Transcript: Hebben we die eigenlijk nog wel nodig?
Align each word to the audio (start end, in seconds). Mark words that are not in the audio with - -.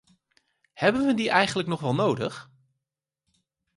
Hebben 0.73 1.05
we 1.05 1.13
die 1.13 1.29
eigenlijk 1.29 1.67
nog 1.67 1.79
wel 1.81 1.95
nodig? 1.95 2.49